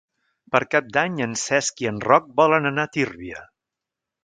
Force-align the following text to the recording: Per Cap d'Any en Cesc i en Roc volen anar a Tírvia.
Per 0.53 0.61
Cap 0.75 0.87
d'Any 0.95 1.19
en 1.25 1.35
Cesc 1.41 1.85
i 1.85 1.89
en 1.91 2.01
Roc 2.07 2.33
volen 2.41 2.69
anar 2.73 2.89
a 2.89 2.93
Tírvia. 2.99 3.47